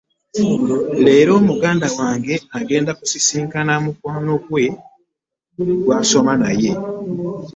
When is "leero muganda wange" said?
1.03-2.35